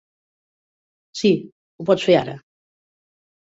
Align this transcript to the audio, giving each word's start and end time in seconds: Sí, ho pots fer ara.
Sí, 1.19 1.31
ho 1.77 1.87
pots 1.91 2.07
fer 2.09 2.17
ara. 2.23 2.35